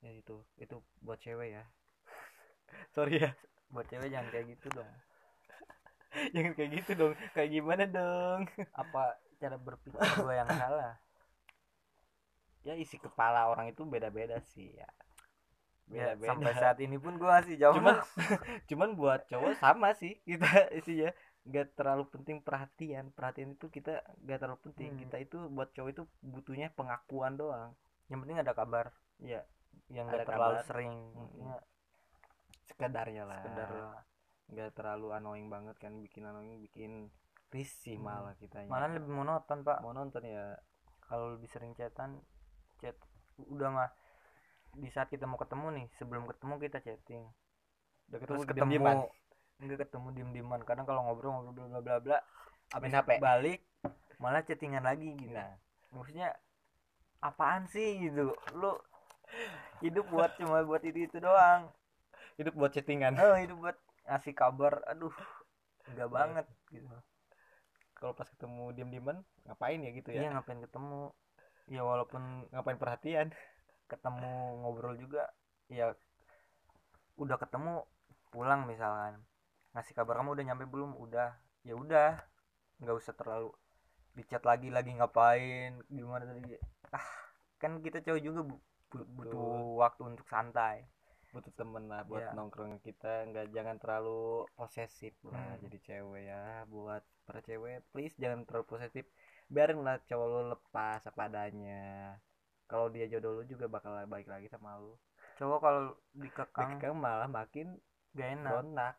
ya 0.00 0.10
itu 0.10 0.36
itu 0.56 0.74
buat 0.98 1.16
cewek 1.16 1.54
ya. 1.54 1.64
Sorry 2.94 3.20
ya. 3.20 3.30
Buat 3.70 3.86
cewek 3.86 4.10
jangan 4.10 4.26
kayak 4.28 4.46
gitu 4.52 4.74
dong 4.74 4.90
jangan 6.34 6.52
kayak 6.56 6.70
gitu 6.82 6.90
dong. 6.94 7.12
Kayak 7.34 7.50
gimana 7.50 7.84
dong? 7.88 8.40
Apa 8.80 9.18
cara 9.42 9.56
berpikir 9.58 10.00
gua 10.20 10.34
yang 10.34 10.48
salah? 10.48 10.94
Ya 12.64 12.74
isi 12.78 12.96
kepala 12.96 13.50
orang 13.50 13.70
itu 13.70 13.84
beda-beda 13.84 14.40
sih 14.54 14.72
ya. 14.72 14.88
Ya, 15.92 16.16
beda-beda. 16.16 16.28
sampai 16.32 16.52
saat 16.56 16.78
ini 16.80 16.96
pun 16.96 17.20
gua 17.20 17.42
masih 17.42 17.60
jauh. 17.60 17.76
Cuman 17.76 18.00
cuman 18.72 18.88
buat 18.96 19.20
cowok 19.28 19.52
sama 19.60 19.92
sih 19.98 20.16
kita 20.24 20.72
isinya. 20.78 21.12
Nggak 21.44 21.76
terlalu 21.76 22.08
penting 22.08 22.40
perhatian. 22.40 23.12
Perhatian 23.12 23.52
itu 23.52 23.68
kita 23.68 24.00
nggak 24.24 24.38
terlalu 24.40 24.60
penting. 24.70 24.96
Hmm. 24.96 25.00
kita 25.04 25.16
itu 25.20 25.38
buat 25.52 25.68
cowok 25.76 25.90
itu 25.92 26.02
butuhnya 26.24 26.72
pengakuan 26.72 27.36
doang. 27.36 27.76
Yang 28.08 28.18
penting 28.24 28.38
ada 28.40 28.52
kabar. 28.56 28.86
Ya 29.20 29.44
yang 29.92 30.08
Ada 30.08 30.24
nggak 30.24 30.28
terlalu 30.28 30.56
kabar. 30.56 30.68
sering. 30.68 30.92
Mm-mm. 31.12 31.20
Maksudnya 31.20 31.56
sekedarnya 32.64 33.24
lah. 33.28 33.40
Sekedar 33.44 33.68
lah. 33.70 34.02
Nggak 34.52 34.76
terlalu 34.76 35.16
annoying 35.16 35.48
banget 35.48 35.76
kan 35.80 35.96
bikin 36.04 36.28
annoying 36.28 36.60
bikin 36.60 37.08
risih 37.54 37.96
Hmm. 37.96 38.10
malah 38.10 38.34
kita 38.36 38.66
malah 38.66 38.90
lebih 38.90 39.14
monoton 39.14 39.62
pak. 39.62 39.78
Mau 39.80 39.94
nonton 39.94 40.26
ya. 40.26 40.58
Kalau 41.06 41.38
lebih 41.38 41.46
sering 41.46 41.72
chatan 41.78 42.18
chat. 42.82 42.98
Udah 43.46 43.70
mah 43.70 43.90
di 44.74 44.90
saat 44.90 45.06
kita 45.06 45.30
mau 45.30 45.38
ketemu 45.38 45.70
nih 45.78 45.86
sebelum 45.94 46.26
ketemu 46.26 46.54
kita 46.58 46.78
chatting. 46.82 47.24
Udah 48.10 48.18
terus 48.18 48.42
ketemu 48.42 48.50
ketemu 48.50 48.70
diem-dieman. 48.74 48.96
enggak 49.54 49.78
ketemu 49.86 50.06
diem 50.18 50.30
dieman 50.34 50.60
kadang 50.66 50.82
kalau 50.82 51.06
ngobrol 51.06 51.30
ngobrol 51.46 51.70
bla 51.70 51.78
bla 51.78 51.96
bla 52.02 52.18
abis 52.74 52.90
HP. 52.90 53.22
balik 53.22 53.62
malah 54.18 54.42
chattingan 54.42 54.82
lagi 54.82 55.14
gitu. 55.14 55.30
Nah. 55.30 55.54
Maksudnya 55.94 56.34
apaan 57.22 57.70
sih? 57.70 58.02
gitu. 58.02 58.34
Lu 58.58 58.74
hidup 59.78 60.10
buat 60.10 60.34
cuma 60.42 60.66
buat 60.66 60.82
itu 60.82 61.06
itu 61.06 61.22
doang. 61.22 61.70
Hidup 62.34 62.54
buat 62.58 62.74
chattingan. 62.74 63.14
Oh 63.14 63.38
hidup 63.38 63.62
buat 63.62 63.78
ngasih 64.04 64.34
kabar 64.36 64.84
aduh 64.90 65.14
enggak 65.88 66.10
banget 66.12 66.46
gitu. 66.72 66.88
Kalau 67.94 68.12
pas 68.12 68.28
ketemu 68.28 68.74
diem-dieman 68.76 69.16
ngapain 69.48 69.80
ya 69.80 69.90
gitu 69.94 70.08
iya 70.12 70.28
ya 70.28 70.34
ngapain 70.36 70.60
ketemu? 70.60 71.12
Ya 71.70 71.80
walaupun 71.80 72.22
ngapain 72.52 72.76
perhatian 72.76 73.32
ketemu 73.88 74.60
ngobrol 74.64 74.96
juga 75.00 75.30
ya 75.72 75.94
udah 77.16 77.36
ketemu 77.40 77.86
pulang 78.34 78.66
misalkan. 78.68 79.22
Ngasih 79.72 79.94
kabar 79.96 80.20
kamu 80.20 80.36
udah 80.36 80.44
nyampe 80.44 80.64
belum? 80.68 80.98
Udah. 80.98 81.38
Ya 81.64 81.74
udah 81.78 82.20
nggak 82.82 82.96
usah 83.00 83.14
terlalu 83.16 83.54
dicat 84.18 84.42
lagi 84.44 84.68
lagi 84.68 84.92
ngapain 84.94 85.80
gimana 85.88 86.28
tadi. 86.28 86.58
Ah 86.92 87.06
kan 87.56 87.80
kita 87.80 88.04
cowok 88.04 88.20
juga 88.20 88.40
bu- 88.44 88.62
bu- 88.92 89.08
butuh 89.16 89.80
waktu 89.80 90.02
untuk 90.04 90.26
santai 90.28 90.84
butuh 91.34 91.50
temen 91.52 91.90
lah 91.90 92.06
buat 92.06 92.22
Iya. 92.22 92.38
nongkrong 92.38 92.78
kita 92.78 93.26
nggak 93.26 93.50
jangan 93.50 93.76
terlalu 93.76 94.46
posesif 94.54 95.18
lah 95.26 95.58
Hmm. 95.58 95.60
jadi 95.66 95.78
cewek 95.82 96.22
ya. 96.24 96.42
Buat 96.64 97.02
para 97.26 97.42
cewek 97.42 97.82
please 97.90 98.14
jangan 98.14 98.46
terlalu 98.46 98.64
posesif. 98.70 99.04
Biarin 99.50 99.82
lah 99.82 99.98
cowok 100.00 100.26
lo 100.30 100.40
lepas 100.54 101.02
apa 101.02 101.20
adanya. 101.26 102.14
Kalau 102.64 102.88
dia 102.88 103.10
jodoh 103.10 103.36
lu 103.36 103.44
juga 103.44 103.66
bakal 103.66 103.98
baik 104.06 104.30
lagi 104.30 104.46
sama 104.46 104.78
lu. 104.78 104.94
Cowok 105.34 105.58
kalau 105.58 105.82
dikekang 106.14 106.78
dikekang 106.78 106.94
malah 106.94 107.26
makin 107.26 107.74
gak 108.14 108.38
enak. 108.38 108.50
berontak. 108.54 108.96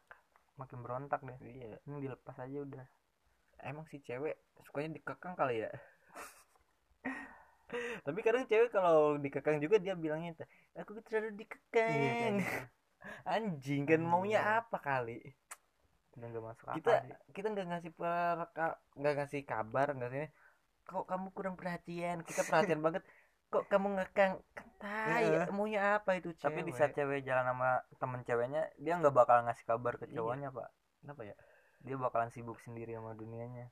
Makin 0.55 0.77
berontak 0.83 1.21
deh. 1.23 1.37
Iya. 1.39 1.79
Ini 1.81 1.97
dilepas 2.03 2.35
aja 2.37 2.57
udah. 2.59 2.85
Emang 3.63 3.87
si 3.87 3.97
cewek 3.97 4.35
sukanya 4.61 4.99
dikekang 4.99 5.33
kali 5.33 5.63
ya 5.63 5.71
tapi 8.05 8.19
kadang 8.21 8.45
cewek 8.45 8.69
kalau 8.69 9.17
dikekang 9.17 9.57
juga 9.57 9.81
dia 9.81 9.97
bilangnya 9.97 10.37
aku 10.77 11.01
terlalu 11.01 11.33
iya 11.33 11.39
dikekang 11.41 11.71
kayak 11.73 12.31
gitu. 12.37 12.57
anjing 13.35 13.81
kan 13.85 13.99
Anjing. 14.01 14.03
maunya 14.05 14.39
apa 14.61 14.77
kali 14.81 15.19
udah 16.15 16.27
gak 16.31 16.43
masuk 16.47 16.65
kita 16.79 16.93
sih. 17.03 17.11
kita 17.35 17.47
nggak 17.51 17.67
ngasih 17.75 17.91
per- 17.91 18.79
nggak 18.95 19.13
ngasih 19.19 19.41
kabar 19.43 19.87
nggak 19.91 20.11
sih 20.15 20.27
kok 20.85 21.05
kamu 21.09 21.27
kurang 21.35 21.55
perhatian 21.59 22.21
kita 22.23 22.45
perhatian 22.47 22.79
banget 22.79 23.03
kok 23.49 23.65
kamu 23.67 23.99
ngekang 23.99 24.41
kentai 24.53 25.25
Iya. 25.27 25.49
maunya 25.51 25.81
apa 25.99 26.17
itu 26.17 26.31
cewek 26.37 26.45
tapi 26.45 26.59
di 26.65 26.73
saat 26.73 26.93
cewek 26.93 27.25
jalan 27.25 27.45
sama 27.45 27.69
temen 27.99 28.21
ceweknya 28.23 28.61
dia 28.79 28.93
nggak 28.95 29.15
bakal 29.15 29.43
ngasih 29.43 29.65
kabar 29.65 29.97
ke 29.97 30.05
Iya. 30.07 30.21
cowoknya 30.21 30.49
pak 30.53 30.69
kenapa 31.03 31.21
ya 31.25 31.35
dia 31.85 31.95
bakalan 31.99 32.29
sibuk 32.33 32.57
sendiri 32.61 32.95
sama 32.97 33.13
dunianya 33.13 33.69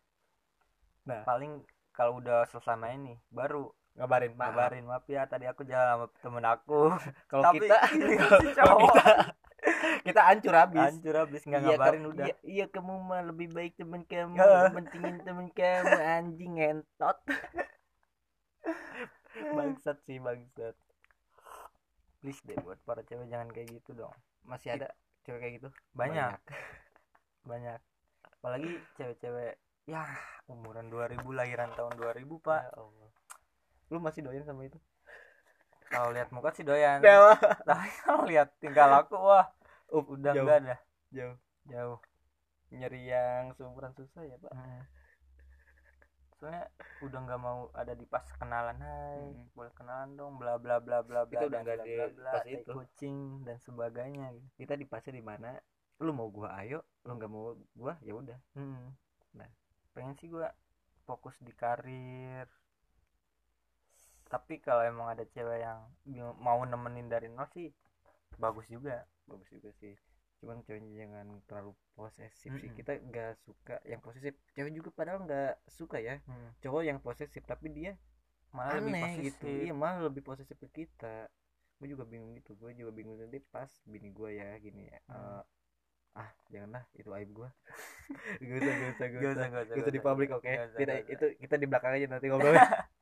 Nah. 1.03 1.23
paling 1.27 1.63
kalau 1.91 2.19
udah 2.23 2.47
selesai 2.47 2.79
main 2.79 2.99
nih 3.03 3.19
baru 3.27 3.69
ngabarin 3.93 4.33
maaf. 4.33 4.49
Kabarin 4.49 4.85
maaf 4.85 5.05
ya 5.05 5.21
tadi 5.23 5.45
aku 5.45 5.61
jalan 5.63 5.87
sama 5.87 6.05
temen 6.17 6.43
aku. 6.43 6.81
Kalau 7.31 7.43
kita 7.51 7.77
kalau 8.57 8.77
kita 8.83 9.05
kita 10.03 10.21
hancur 10.21 10.53
habis. 10.53 10.81
Hancur 10.83 11.15
habis 11.15 11.41
nggak 11.41 11.61
Iya, 11.61 11.67
ngabarin 11.71 12.01
kamu- 12.01 12.11
udah. 12.11 12.25
iya, 12.25 12.35
iya 12.43 12.65
kamu 12.67 12.93
mah 12.99 13.21
lebih 13.23 13.47
baik 13.49 13.73
temen 13.75 14.03
kamu 14.03 14.35
pentingin 14.73 15.17
temen 15.21 15.47
kamu 15.49 15.93
anjing 15.93 16.53
ngentot. 16.57 17.17
Bangsat 19.53 19.97
sih 20.03 20.17
bangsat. 20.17 20.75
Please 22.19 22.39
deh 22.43 22.55
buat 22.57 22.79
para 22.81 23.01
cewek 23.01 23.27
jangan 23.27 23.49
kayak 23.49 23.67
gitu 23.73 23.93
dong. 23.93 24.13
Masih 24.43 24.73
ada 24.73 24.87
cewek 25.23 25.39
kayak 25.39 25.53
gitu? 25.57 25.69
Banyak. 25.91 26.39
Banyak. 27.43 27.79
Apalagi 28.33 28.69
cewek-cewek 28.95 29.55
ya 29.83 30.03
umuran 30.47 30.87
2000 30.87 31.19
lahiran 31.29 31.71
tahun 31.73 31.93
2000 31.93 32.23
pak. 32.39 32.61
Ya 32.63 32.71
Allah. 32.73 33.02
Lu 33.93 34.01
masih 34.01 34.25
doyan 34.25 34.41
sama 34.41 34.65
itu? 34.65 34.81
Kalau 35.87 36.09
lihat 36.09 36.33
muka 36.33 36.49
sih 36.49 36.65
doyan. 36.65 37.05
Tapi 37.69 37.89
kalau 38.01 38.25
lihat 38.25 38.49
tingkah 38.57 38.89
laku 38.89 39.13
wah 39.13 39.45
Up, 39.93 40.09
udah 40.09 40.33
jauh, 40.33 40.41
enggak 40.41 40.59
dah 40.65 40.79
jauh. 41.13 41.35
Jauh. 41.69 41.99
Nyari 42.73 43.01
yang 43.05 43.53
seumuran 43.53 43.93
susah 43.93 44.25
ya 44.25 44.33
pak. 44.35 44.49
Hmm. 44.49 44.81
soalnya 46.33 46.67
udah 46.99 47.19
nggak 47.23 47.39
mau 47.39 47.71
ada 47.71 47.93
di 47.93 48.03
pas 48.03 48.25
kenalan 48.35 48.75
hai 48.75 49.31
Hmm. 49.31 49.47
boleh 49.55 49.71
kenalan 49.79 50.11
dong 50.17 50.35
bla 50.35 50.59
bla 50.59 50.81
bla 50.81 50.99
bla 50.99 51.23
bla 51.23 51.39
Itu 51.39 51.47
udah 51.47 51.59
nggak 51.61 51.79
di 51.85 51.93
pas 52.19 52.43
itu. 52.43 52.67
kucing 52.67 53.17
dan 53.45 53.61
sebagainya 53.61 54.33
gitu. 54.33 54.47
Kita 54.59 54.73
di 54.75 54.83
pasnya 54.83 55.13
di 55.13 55.23
mana? 55.23 55.55
Lu 56.01 56.11
mau 56.11 56.27
gua 56.27 56.51
ayo. 56.59 56.83
Lu 57.05 57.15
nggak 57.15 57.31
mau 57.31 57.53
gua 57.77 57.95
ya 58.01 58.11
udah. 58.11 58.39
Hmm. 58.57 58.91
Nah. 59.37 59.47
pengen 59.93 60.17
sih 60.17 60.27
gua 60.27 60.49
fokus 61.05 61.37
di 61.39 61.53
karir 61.53 62.49
tapi 64.33 64.57
kalau 64.57 64.81
emang 64.81 65.13
ada 65.13 65.21
cewek 65.29 65.61
yang 65.61 65.85
mau 66.41 66.57
nemenin 66.65 67.05
dari 67.05 67.29
nol 67.29 67.45
sih 67.53 67.69
bagus 68.41 68.65
juga. 68.65 69.05
Bagus 69.29 69.45
juga 69.53 69.69
sih. 69.77 69.93
Cuman 70.41 70.65
ceweknya 70.65 71.05
jangan 71.05 71.27
terlalu 71.45 71.71
posesif 71.93 72.57
sih. 72.57 72.69
Mm-mm. 72.69 72.73
kita 72.73 72.97
nggak 72.97 73.37
suka 73.45 73.77
yang 73.85 74.01
posesif. 74.01 74.33
Cewek 74.57 74.73
juga 74.73 74.89
padahal 74.89 75.21
nggak 75.29 75.53
suka 75.69 76.01
ya. 76.01 76.17
Hmm. 76.25 76.49
cowok 76.65 76.81
yang 76.81 76.97
posesif 76.97 77.45
tapi 77.45 77.69
dia 77.69 77.93
malah 78.49 78.81
lebih 78.81 78.97
aneh 78.97 79.05
posesif. 79.05 79.37
gitu. 79.37 79.69
Iya 79.69 79.73
malah 79.77 80.09
lebih 80.09 80.25
posesif 80.25 80.57
ke 80.57 80.69
kita. 80.83 81.29
Gue 81.77 81.93
juga 81.93 82.09
bingung 82.09 82.33
gitu. 82.33 82.57
Gue 82.57 82.73
juga 82.73 82.89
bingung 82.89 83.21
nanti 83.21 83.37
pas 83.37 83.69
bini 83.85 84.09
gue 84.09 84.29
ya 84.33 84.57
gini 84.57 84.89
ya. 84.89 84.99
Hmm. 85.13 85.13
eh, 85.13 85.43
ah 86.17 86.29
janganlah. 86.49 86.83
Itu 86.97 87.13
aib 87.13 87.29
gue 87.29 87.49
gak 88.43 88.57
usah 88.59 88.73
gak 88.73 88.89
usah 88.93 89.07
gak 89.07 89.21
Gak 89.21 89.31
usah, 89.31 89.47
gak 89.47 89.63
usah, 89.63 89.73
gak 89.77 89.83
usah 89.85 89.93
di 89.93 90.01
publik 90.03 90.29
oke? 90.33 90.43
usah, 90.43 90.77
kita 90.77 90.93
itu 91.07 91.25
kita 91.39 91.55
di 91.61 91.65
belakang 91.69 91.91
aja 91.95 92.07
nanti 92.09 92.25
ngobrolnya 92.27 92.65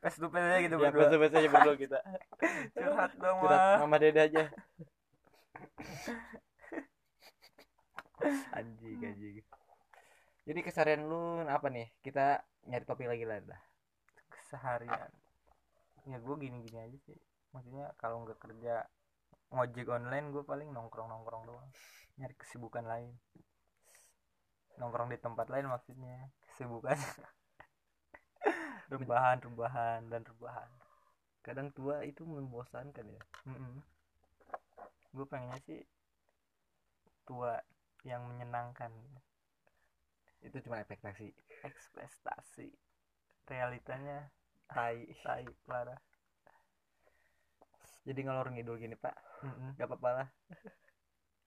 face 0.00 0.18
to 0.18 0.28
face 0.32 0.46
aja 0.46 0.58
gitu 0.64 0.76
ya 0.80 0.90
berdua. 0.90 1.18
bahasa 1.20 1.36
aja 1.38 1.48
berdua 1.52 1.76
kita. 1.76 1.98
Curhat 2.74 3.12
dong 3.20 3.38
curhat 3.44 3.60
mah 3.60 3.84
mama 3.84 3.96
dede 4.00 4.20
aja. 4.20 4.44
Anjing 8.56 9.00
anjing. 9.00 9.40
Jadi 10.44 10.60
keseharian 10.60 11.08
lu 11.08 11.40
apa 11.48 11.72
nih? 11.72 11.88
Kita 12.04 12.44
nyari 12.68 12.84
topik 12.84 13.08
lagi 13.08 13.24
lah 13.24 13.40
dah. 13.40 13.60
Keseharian. 14.28 15.10
Ya 16.04 16.16
gue 16.20 16.34
gini-gini 16.36 16.78
aja 16.84 16.98
sih. 17.08 17.16
Maksudnya 17.56 17.96
kalau 17.96 18.24
nggak 18.24 18.36
kerja 18.40 18.84
ngojek 19.50 19.88
online 19.88 20.32
gue 20.36 20.44
paling 20.44 20.68
nongkrong 20.68 21.08
nongkrong 21.08 21.48
doang. 21.48 21.70
Nyari 22.20 22.34
kesibukan 22.36 22.84
lain. 22.84 23.16
Nongkrong 24.76 25.08
di 25.12 25.18
tempat 25.20 25.48
lain 25.48 25.72
maksudnya. 25.72 26.28
Kesibukan 26.52 26.96
rebahan 28.90 29.38
rebahan 29.40 30.10
dan 30.10 30.26
rebahan 30.26 30.70
kadang 31.40 31.72
tua 31.72 32.04
itu 32.04 32.20
membosankan 32.20 33.06
ya. 33.08 33.22
Gue 35.10 35.24
pengennya 35.24 35.58
sih 35.64 35.80
tua 37.24 37.56
yang 38.04 38.28
menyenangkan. 38.28 38.92
Itu 40.44 40.60
cuma 40.64 40.84
ekspektasi. 40.84 41.32
Ekspektasi. 41.64 42.68
Realitanya 43.48 44.28
tai. 44.68 45.08
Tai 45.24 45.48
parah. 45.64 45.98
Jadi 48.04 48.20
ngalor 48.24 48.52
ngidul 48.52 48.76
gini 48.80 48.96
pak. 48.96 49.16
Mm-mm. 49.40 49.72
gak 49.80 49.88
apa-apa 49.88 50.10
lah 50.12 50.28